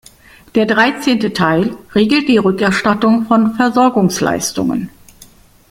Der 0.55 0.65
dreizehnte 0.65 1.31
Teil 1.31 1.77
regelt 1.93 2.27
die 2.27 2.39
Rückerstattung 2.39 3.27
von 3.27 3.53
Versorgungsleistungen. 3.53 4.89